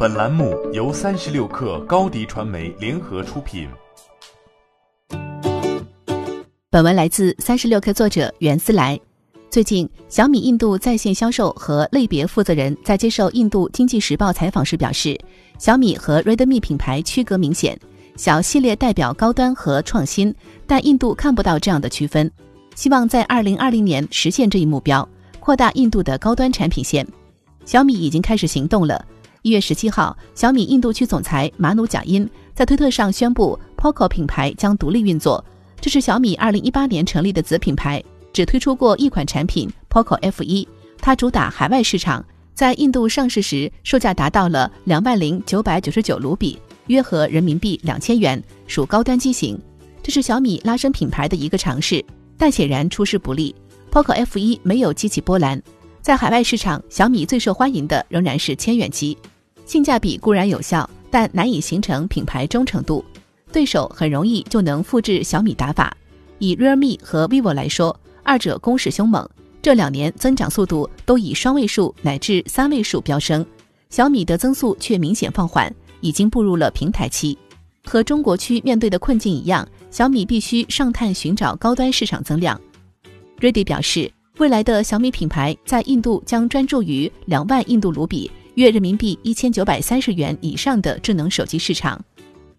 [0.00, 3.68] 本栏目由三十六氪高低传媒联合出品。
[6.70, 8.96] 本文来自三十六氪作者袁思来。
[9.50, 15.18] 最近，小米印度在线销售和类别负责人在接受印度经济时报采访时表示，
[15.58, 17.76] 小米和 Redmi 品牌区隔明显，
[18.14, 20.32] 小系列代表高端和创新，
[20.64, 22.30] 但印度看不到这样的区分。
[22.76, 25.08] 希望在二零二零年实现这一目标，
[25.40, 27.04] 扩大印度的高端产品线。
[27.64, 29.04] 小米已经开始行动了。
[29.48, 35.42] 一月十七号，小米印度区总裁马努贾因在推特上宣布，Poco 品牌将独立运作。
[35.80, 40.68] 这是小米二零一八年成立的子品牌，只推出过一款产品 Poco F 一。
[40.98, 42.22] 它主打海外市场，
[42.52, 46.58] 在印度上市时售价达到了两万零九百九十九卢比，
[46.88, 49.58] 约合人民币两千元，属高端机型。
[50.02, 52.04] 这是小米拉升品牌的一个尝试，
[52.36, 53.54] 但显然出师不利。
[53.90, 55.62] Poco F 一没有激起波澜，
[56.02, 59.16] 在海外市场，小米最受欢迎的仍然是千元机。
[59.68, 63.04] 性价比固然有效，但难以形成品牌忠诚度。
[63.52, 65.94] 对手很容易就能复制小米打法。
[66.38, 69.28] 以 Realme 和 vivo 来说，二者攻势凶猛，
[69.60, 73.44] 这两年增长速度都以双位数乃至三位数飙升。
[73.90, 75.70] 小米的增速却明显放缓，
[76.00, 77.36] 已经步入了平台期。
[77.84, 82.58] 和中国区面对的困境一样，小米必须上探寻找高端市场增量。
[83.38, 88.30] Ready 表示，未来的小米品牌在印度将专注于两万印度卢比。
[88.58, 91.96] 约人民币一千九百三十元以上的智能手机市场，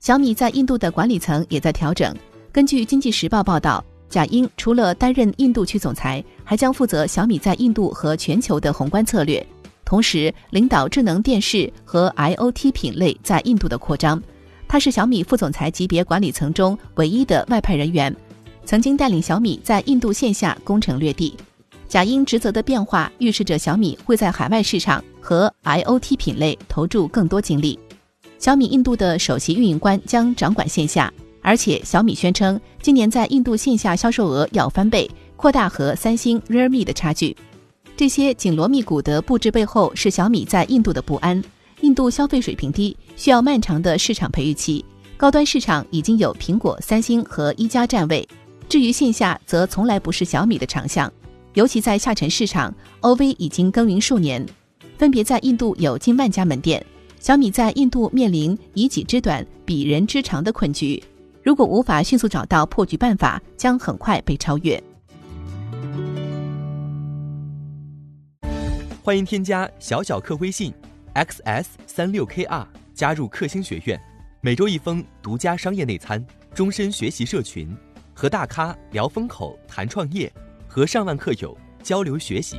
[0.00, 2.12] 小米在印度的管理层也在调整。
[2.50, 9.46] 根据经济时报报道，贾英除了担任印度区总裁，还将负责小米在印度和全球的宏观策略，
[9.84, 14.20] 同时领导智能电视和 IoT 品类在印度的扩张。
[14.66, 18.12] 他是小米副总裁级别管理层中唯一的外派人员，
[18.64, 21.36] 曾经带领小米在印度线下攻城略地。
[21.86, 27.78] 贾英职责的变化，预示着小米会在海外市场和 IoT 品类投注更多精力。
[28.38, 37.34] 小米印度的首席运营官将掌管线下，而且小米宣称今年在印度线下销售额要翻倍，扩大和三星、Realme 的差距。
[37.96, 41.42] 这些紧锣密鼓的布置背后，是小米在印度的不安。
[41.80, 44.84] 印度消费水平低，需要漫长的市场培育期。
[45.16, 48.28] 高端市场已经有苹果、三星和一加占位，
[48.68, 51.10] 至于线下，则从来不是小米的长项。
[51.54, 54.44] 尤其在下沉市场，OV 已经耕耘数年，
[54.96, 56.84] 分别在印度有近万家门店。
[57.18, 61.02] 小米在印度面临以己之短比人之长的困局，
[61.42, 64.82] 如果无法迅速找到破局办法，将很快被超越。
[69.02, 70.72] 欢迎添加小小客微信
[71.14, 74.00] ，xs 三六 kr，加入克星学院，
[74.40, 76.24] 每周一封独家商业内参，
[76.54, 77.74] 终身学习社群，
[78.12, 80.32] 和大咖聊风口，谈创业。
[80.66, 82.58] 和上万客友交流学习。